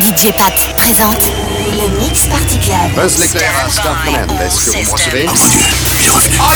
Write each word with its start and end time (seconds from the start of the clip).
DJ 0.00 0.32
Pat 0.36 0.52
présente 0.76 1.32
le 1.72 1.88
Mix 1.98 2.26
Party 2.26 2.58
Club. 2.58 2.76
Buzz 2.94 3.16
l'éclair 3.18 3.50
à 3.64 3.70
Star 3.70 3.96
Command. 4.04 4.30
Est-ce 4.42 4.66
que 4.66 4.70
vous 4.76 4.82
me 4.84 4.90
recevez 4.90 5.26
Are 5.26 5.34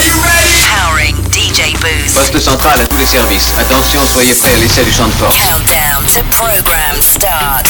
you 0.02 0.12
ready? 0.22 0.60
Powering 0.68 1.16
DJ 1.32 1.72
Booth. 1.80 2.12
Poste 2.14 2.38
central 2.38 2.78
à 2.80 2.84
tous 2.86 2.98
les 2.98 3.06
services. 3.06 3.54
Attention, 3.58 4.02
soyez 4.12 4.34
prêts 4.34 4.52
à 4.52 4.56
l'essai 4.58 4.84
du 4.84 4.90
champ 4.90 5.06
de 5.06 5.12
force. 5.12 5.34
Countdown 5.38 6.04
to 6.04 6.22
program 6.36 7.00
start. 7.00 7.66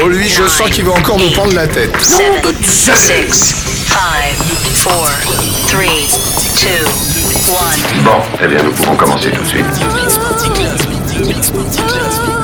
Oh, 0.00 0.08
lui, 0.08 0.28
je 0.28 0.48
sens 0.48 0.68
qu'il 0.70 0.84
va 0.84 0.92
encore 0.92 1.18
nous 1.18 1.30
prendre 1.30 1.54
la 1.54 1.68
tête. 1.68 1.94
7, 2.00 2.44
6, 2.62 2.90
5, 2.96 3.28
4, 3.88 4.00
3, 4.82 5.08
2, 5.70 5.78
1. 5.78 5.82
Bon, 8.02 8.20
eh 8.42 8.48
bien, 8.48 8.60
nous 8.62 8.72
pouvons 8.72 8.96
commencer 8.96 9.30
tout 9.30 9.42
de 9.42 9.48
suite. 9.48 9.64
Mix 9.94 10.18
Party 10.18 10.48
Club. 10.50 10.76
Mix 11.26 11.50
Party 11.50 11.78
Club. 11.78 12.43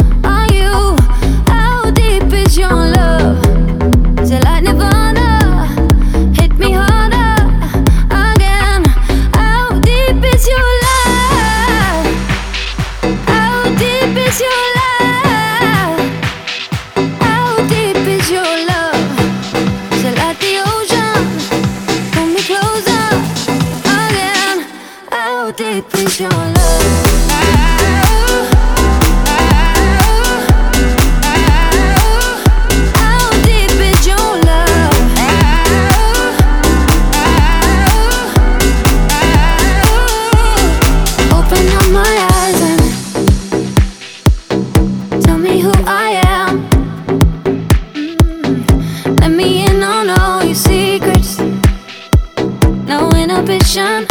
attraction 53.71 54.10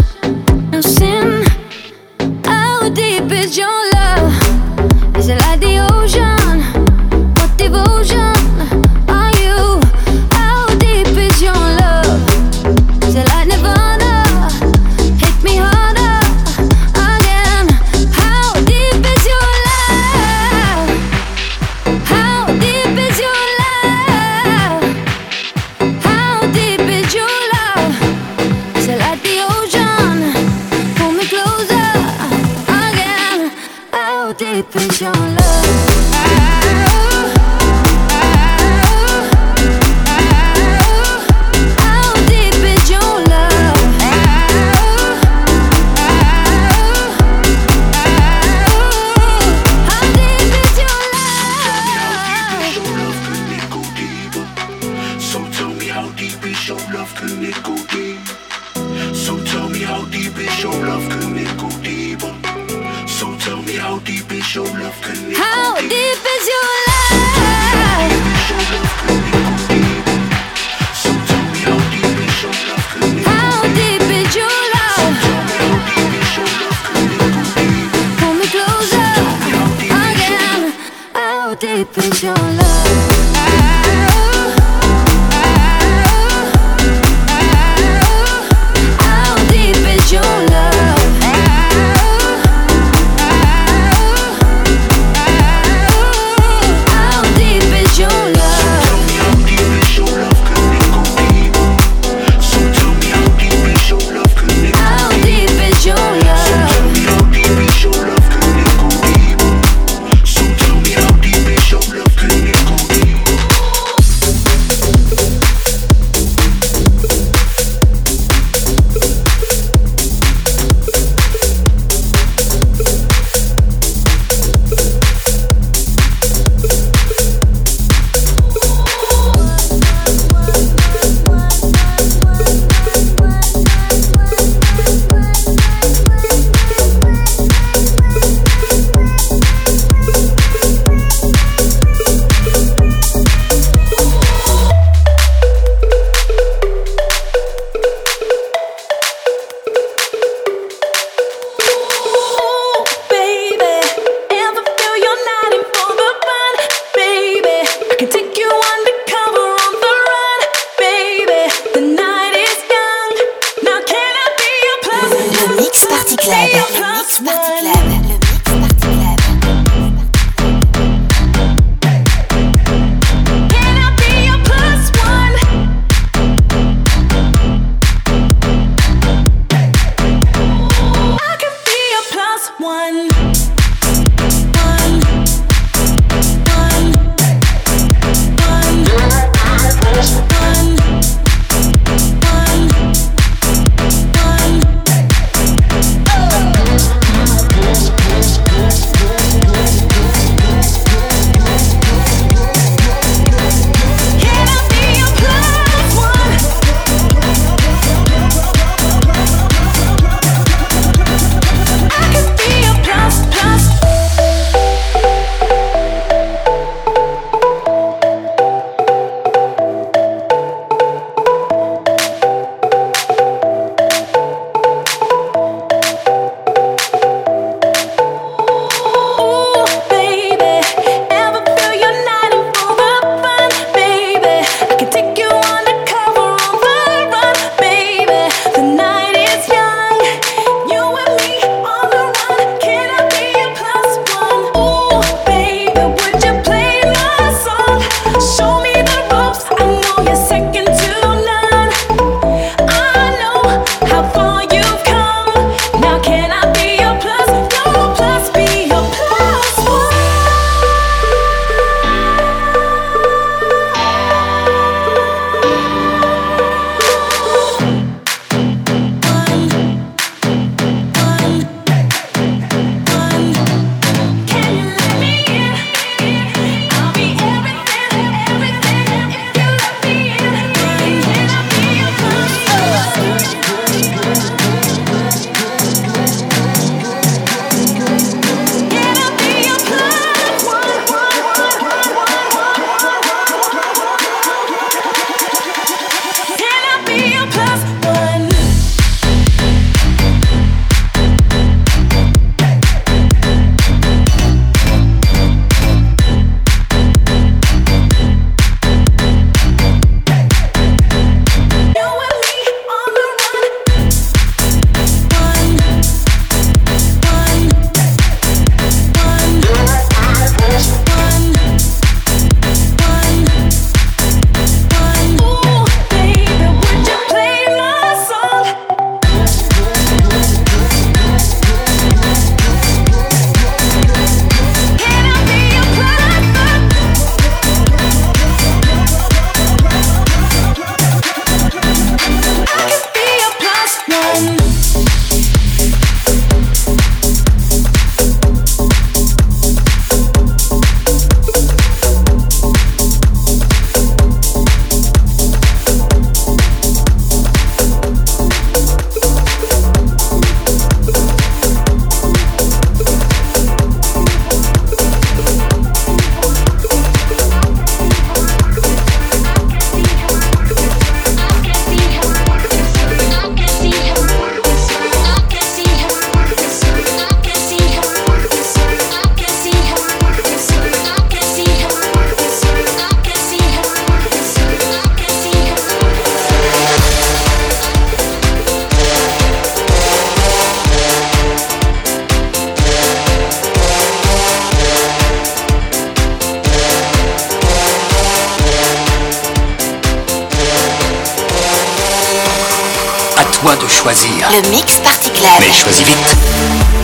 choix 403.40 403.56
de 403.56 403.66
choisir. 403.68 404.28
Le 404.30 404.50
Mix 404.50 404.80
Party 404.80 405.11
Mais 405.40 405.52
choisis 405.52 405.87
vite. 405.87 406.79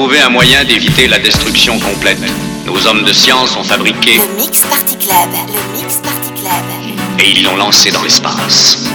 trouvé 0.00 0.22
un 0.22 0.30
moyen 0.30 0.64
d'éviter 0.64 1.08
la 1.08 1.18
destruction 1.18 1.78
complète. 1.78 2.22
Nos 2.64 2.86
hommes 2.86 3.04
de 3.04 3.12
science 3.12 3.54
ont 3.54 3.62
fabriqué... 3.62 4.16
Le 4.16 4.34
Mix 4.34 4.62
Party 4.62 4.96
Club. 4.96 5.28
Et 7.18 7.32
ils 7.32 7.44
l'ont 7.44 7.56
lancé 7.56 7.90
dans 7.90 8.02
l'espace. 8.02 8.89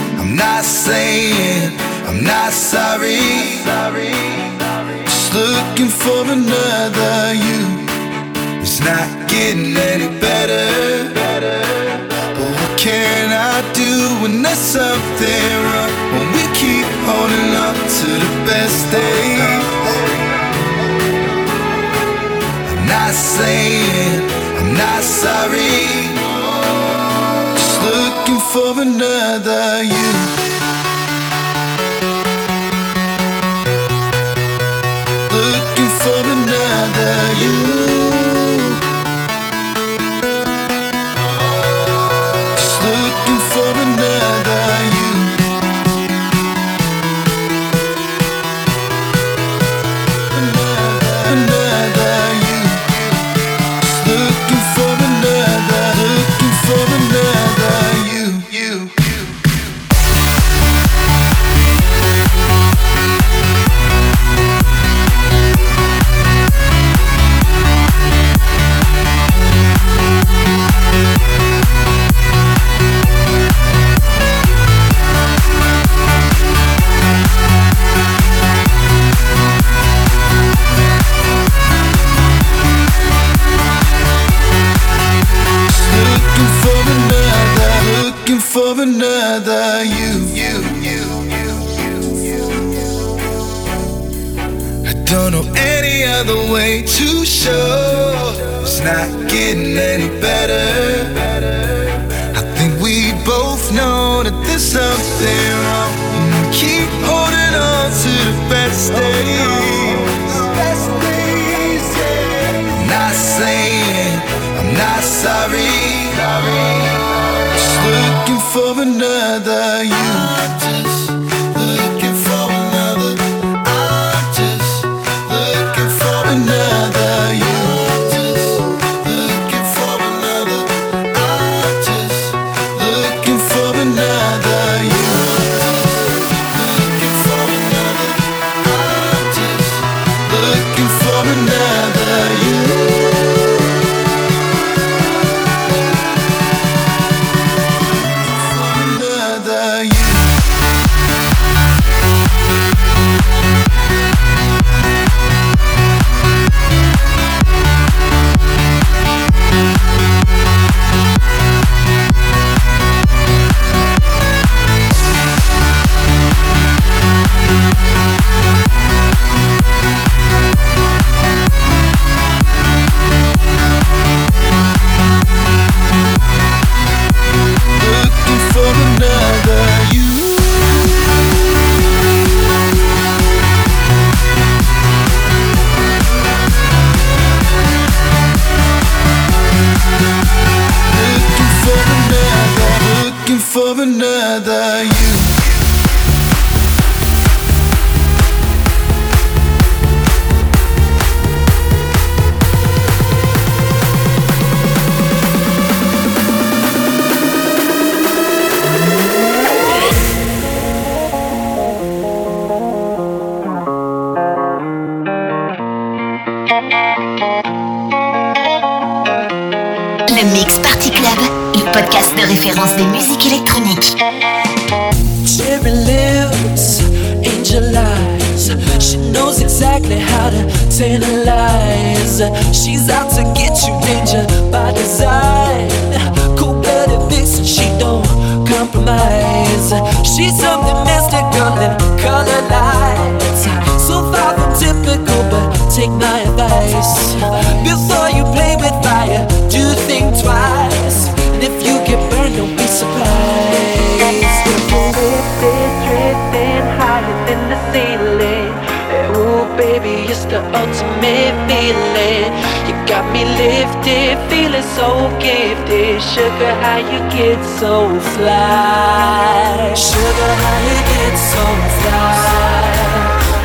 The 260.36 260.42
ultimate 260.60 261.34
feeling. 261.48 262.28
You 262.68 262.74
got 262.84 263.04
me 263.12 263.24
lifted, 263.24 264.20
feeling 264.28 264.68
so 264.76 265.08
gifted. 265.18 266.02
Sugar, 266.12 266.52
how 266.62 266.78
you 266.92 267.00
get 267.16 267.40
so 267.60 267.88
fly? 268.12 269.72
Sugar, 269.74 270.32
how 270.42 270.58
you 270.68 270.78
get 270.92 271.16
so 271.32 271.44
fly? 271.78 272.76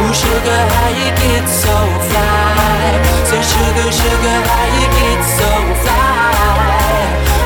Ooh, 0.01 0.13
sugar, 0.23 0.61
how 0.73 0.89
you 0.99 1.09
get 1.23 1.45
so 1.63 1.75
fly? 2.09 2.91
Say, 3.29 3.41
sugar, 3.53 3.89
sugar, 4.01 4.37
how 4.49 4.65
you 4.77 4.87
get 4.99 5.21
so 5.39 5.51
fly? 5.83 6.35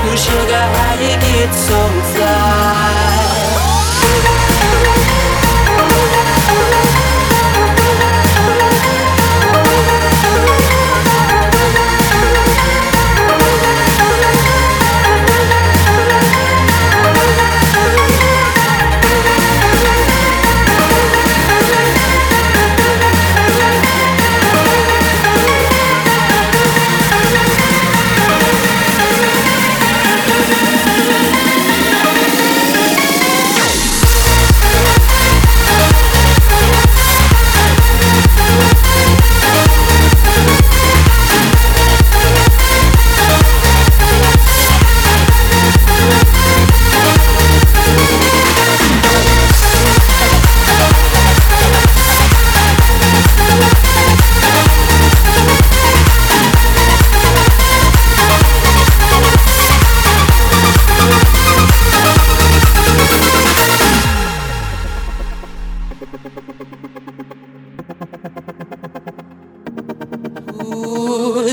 Ooh, 0.06 0.18
sugar, 0.26 0.66
how 0.76 0.94
you 1.06 1.16
get 1.28 1.52
so 1.54 1.80
fly? 2.14 3.25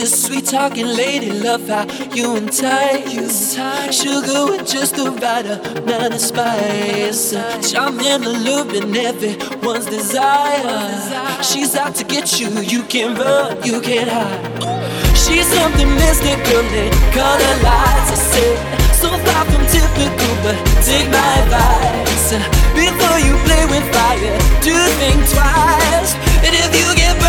Ooh, 0.03 0.07
sweet 0.07 0.47
talking 0.47 0.87
lady, 0.87 1.31
love 1.31 1.69
how 1.69 1.87
you 2.13 2.35
entice. 2.37 3.55
Sugar 3.95 4.47
with 4.51 4.67
just 4.67 4.97
the 4.97 5.11
right 5.23 5.47
amount 5.47 6.15
of 6.15 6.21
spice. 6.21 7.31
Charming, 7.71 8.25
alluring, 8.25 8.97
everyone's 8.97 9.87
desire. 9.87 11.43
She's 11.43 11.77
out 11.77 11.95
to 11.97 12.05
get 12.05 12.41
you, 12.41 12.49
you 12.63 12.83
can 12.83 13.15
run, 13.15 13.63
you 13.63 13.81
can 13.81 14.09
hide. 14.09 15.17
She's 15.17 15.47
something 15.47 15.91
mystical 15.95 16.67
in 16.83 16.91
color 17.15 17.55
lights. 17.63 18.11
I 18.11 18.19
said, 18.33 18.57
so 18.99 19.09
far 19.09 19.45
from 19.45 19.65
typical, 19.71 20.35
but 20.43 20.59
take 20.83 21.09
my 21.11 21.31
advice. 21.43 22.33
Before 22.75 23.19
you 23.23 23.39
play 23.47 23.65
with 23.71 23.87
fire, 23.95 24.39
do 24.67 24.75
think 24.99 25.21
twice. 25.31 26.15
And 26.43 26.55
if 26.59 26.75
you 26.75 26.91
get 26.97 27.22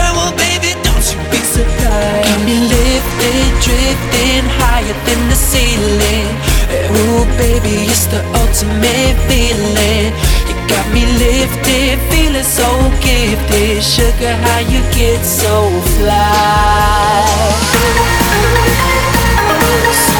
be. 1.93 2.23
Got 2.27 2.41
me 2.45 2.58
lifted, 2.67 3.49
drifting 3.62 4.45
higher 4.60 4.97
than 5.06 5.21
the 5.29 5.36
ceiling. 5.36 6.27
Ooh, 6.97 7.25
baby, 7.38 7.86
it's 7.89 8.06
the 8.08 8.21
ultimate 8.41 9.17
feeling. 9.29 10.13
You 10.47 10.56
got 10.67 10.86
me 10.93 11.06
lifted, 11.17 11.99
feeling 12.10 12.43
so 12.43 12.67
gifted. 13.01 13.84
Sugar, 13.84 14.36
how 14.45 14.60
you 14.60 14.82
get 14.93 15.23
so 15.23 15.69
But 19.60 20.12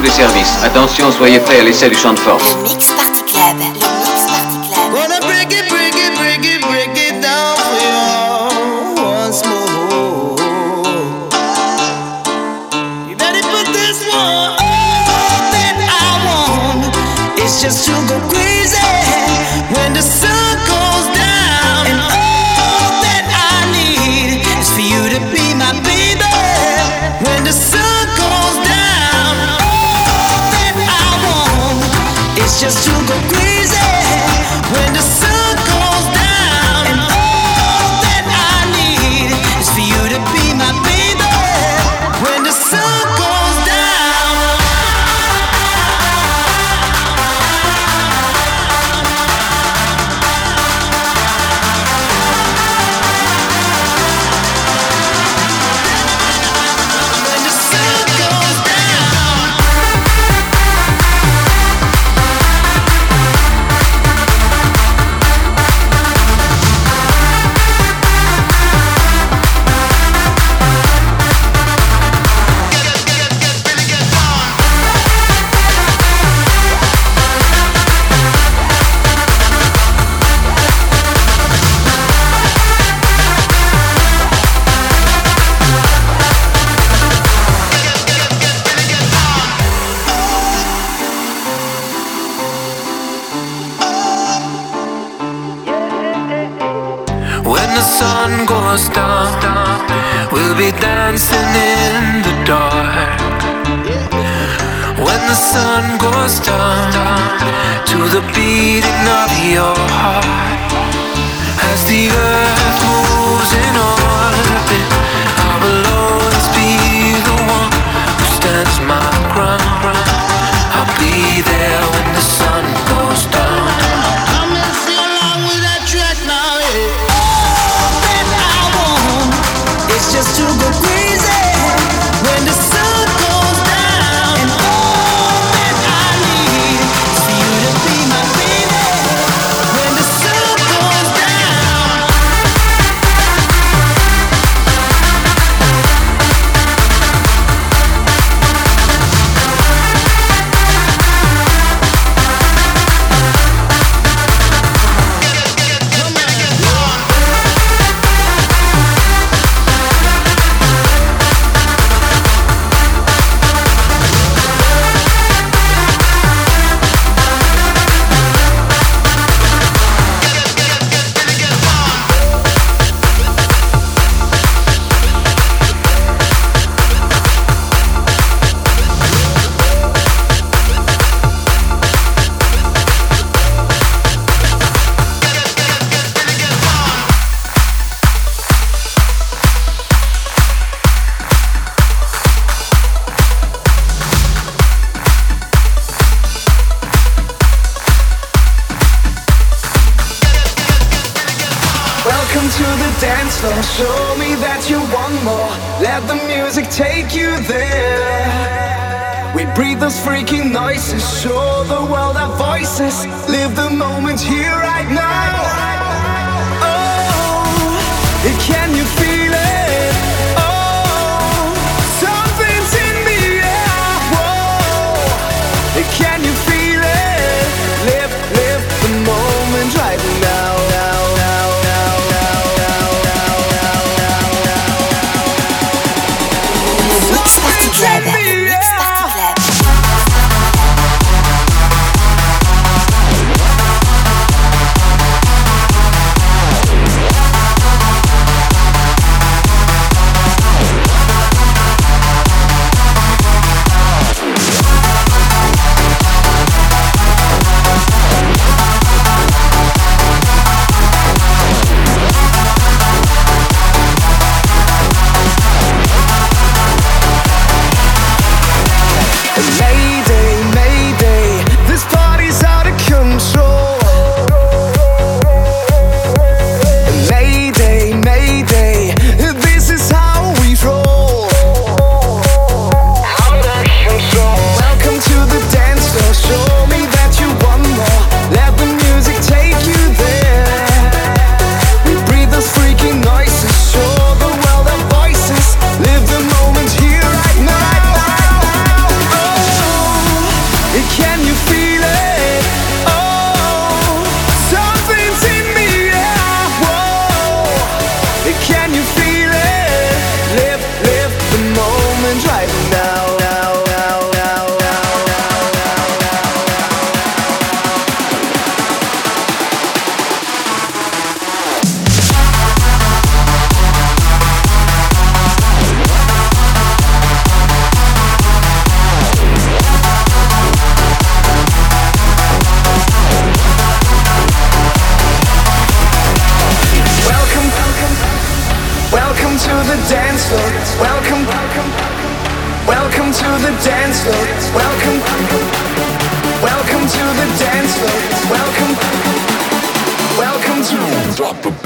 tous 0.00 0.06
les 0.06 0.10
services. 0.10 0.56
Attention, 0.64 1.12
soyez 1.12 1.40
prêts 1.40 1.60
à 1.60 1.62
l'essai 1.62 1.90
du 1.90 1.94
champ 1.94 2.14
de 2.14 2.18
force. 2.18 2.99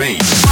Spain. 0.05 0.44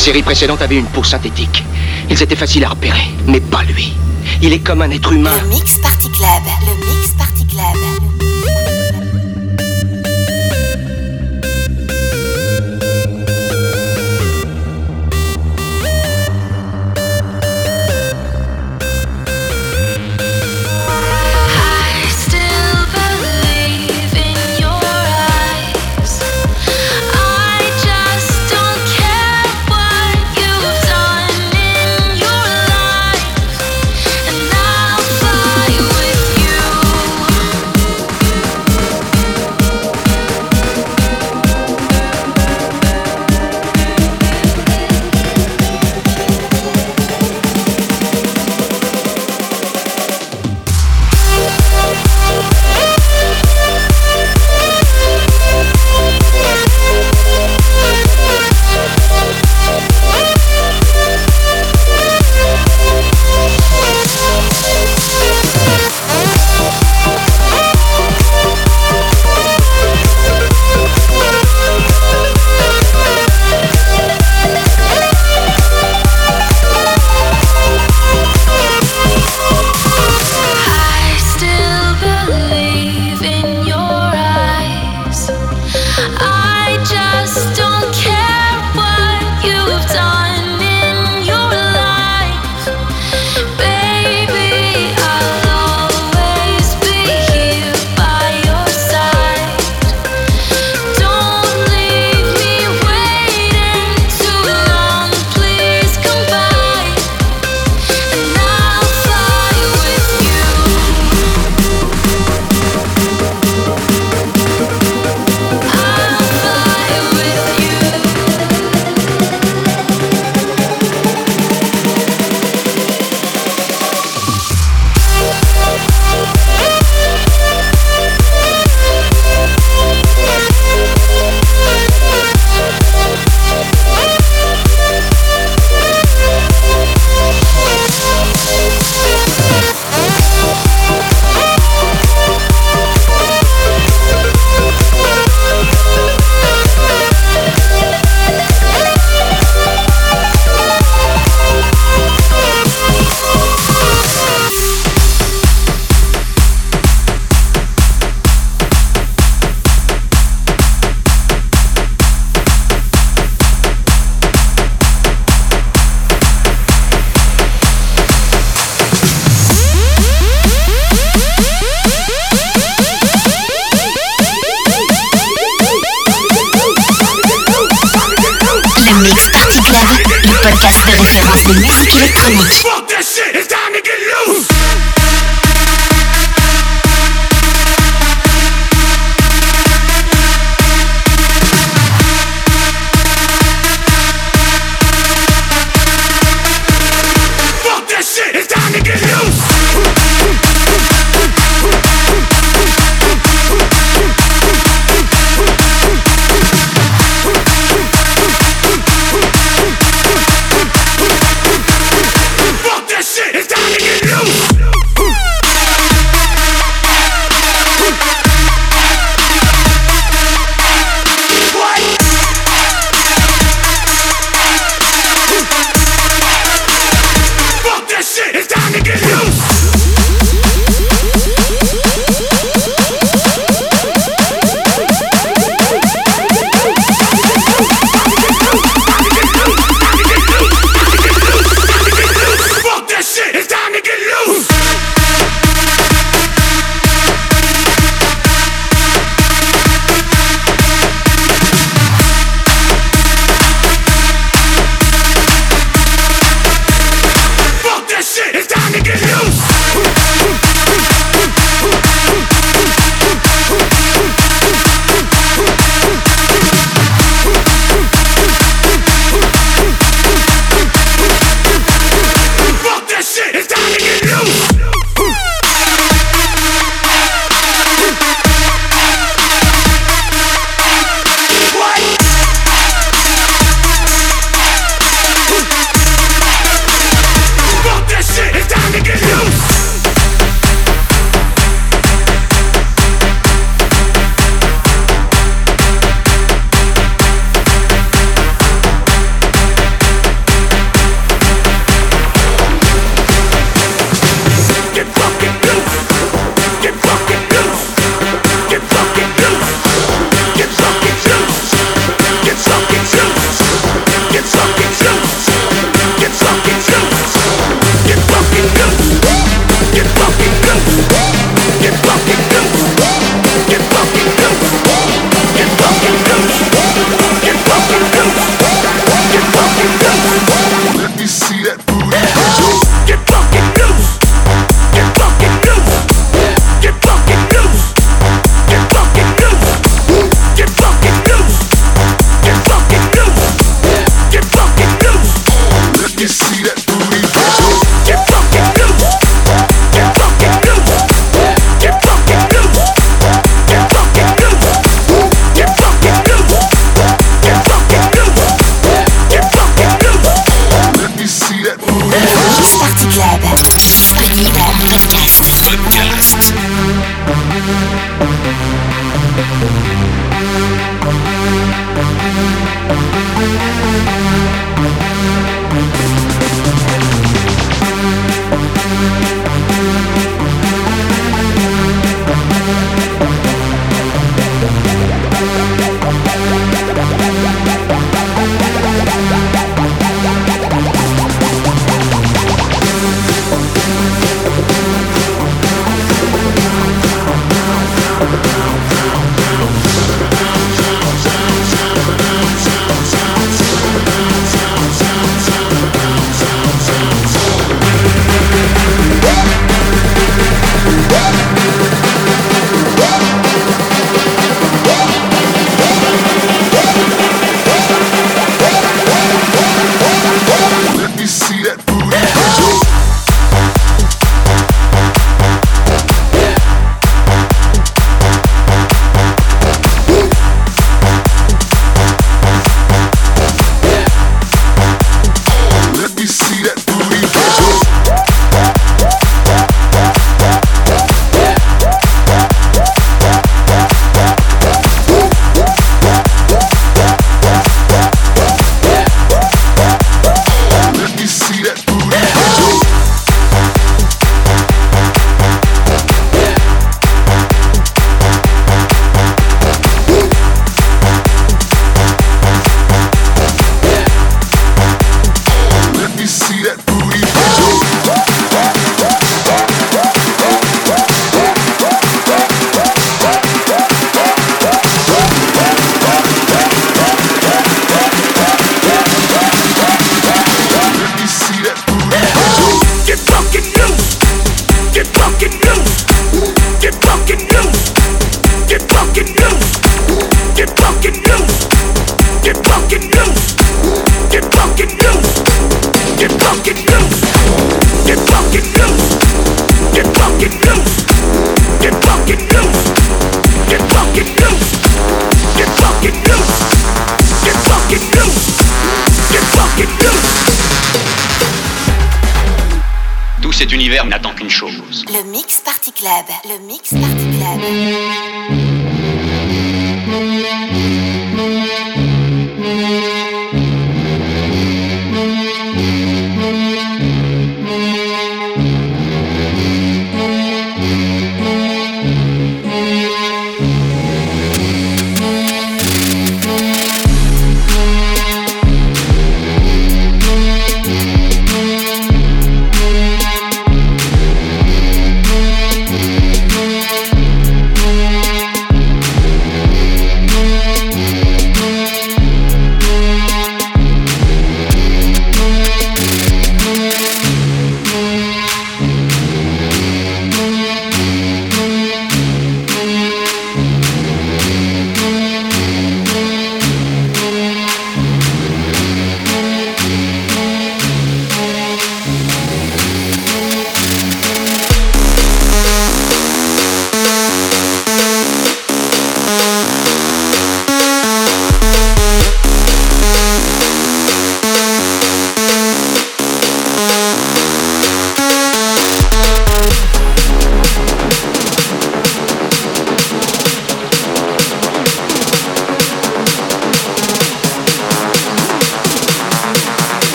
La 0.00 0.06
série 0.06 0.22
précédente 0.22 0.62
avait 0.62 0.78
une 0.78 0.86
peau 0.86 1.04
synthétique. 1.04 1.62
Ils 2.08 2.22
étaient 2.22 2.34
faciles 2.34 2.64
à 2.64 2.70
repérer, 2.70 3.02
mais 3.26 3.38
pas 3.38 3.62
lui. 3.64 3.92
Il 4.40 4.50
est 4.54 4.60
comme 4.60 4.80
un 4.80 4.90
être 4.90 5.12
humain. 5.12 5.36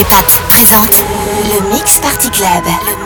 Écoute, 0.00 0.40
présente 0.46 1.04
Le 1.50 1.74
Mix 1.74 1.98
Party 1.98 2.30
Club. 2.30 2.97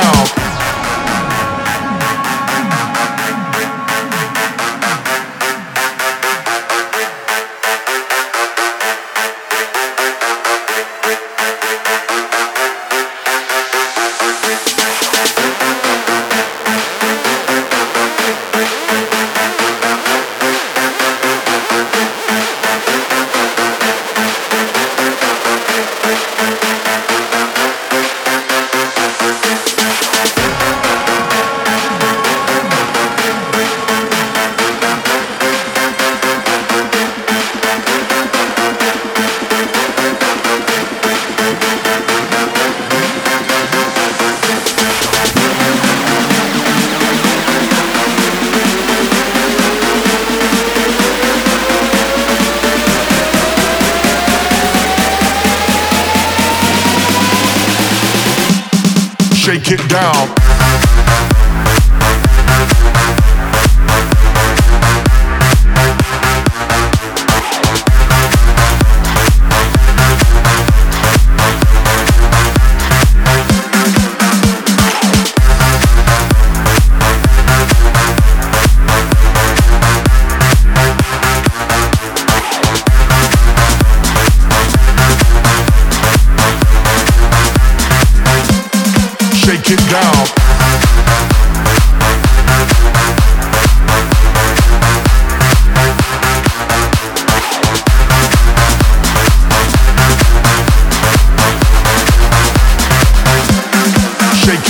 Shake 0.00 0.57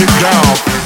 it 0.00 0.06
down. 0.20 0.77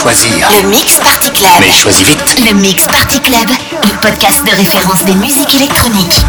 Choisir. 0.00 0.48
Le 0.62 0.68
Mix 0.68 0.98
Party 1.00 1.30
Club. 1.30 1.50
Mais 1.60 1.70
choisis 1.70 2.06
vite. 2.06 2.36
Le 2.48 2.54
Mix 2.54 2.86
Party 2.86 3.20
Club, 3.20 3.50
le 3.82 4.00
podcast 4.00 4.42
de 4.46 4.56
référence 4.56 5.04
des 5.04 5.14
musiques 5.14 5.54
électroniques. 5.54 6.24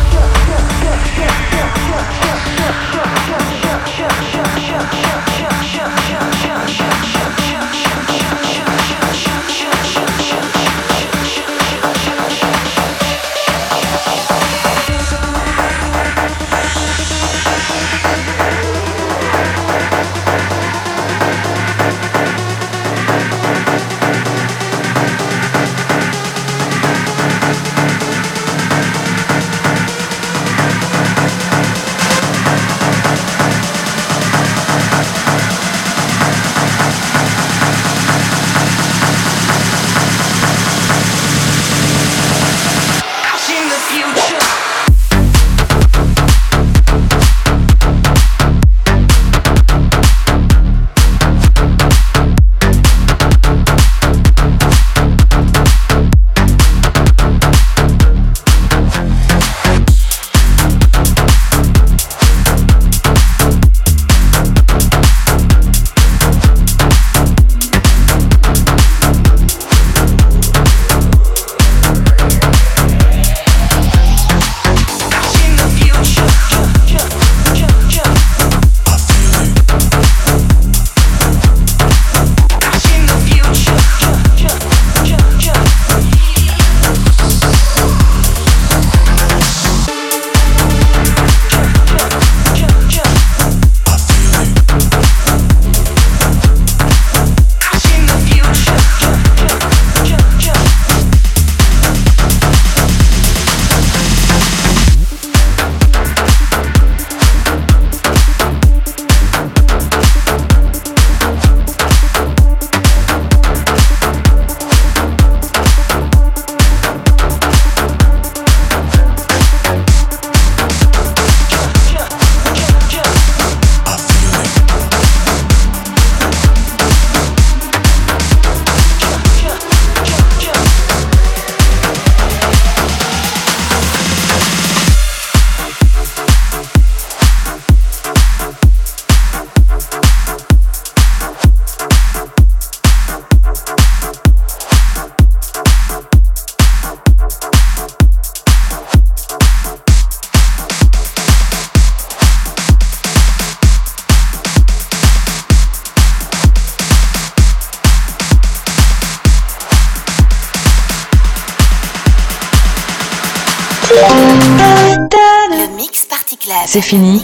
C'est 166.73 166.79
fini 166.79 167.21